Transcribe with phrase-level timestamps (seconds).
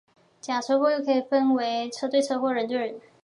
[0.39, 2.95] 假车祸又可以分为车对车或人对车。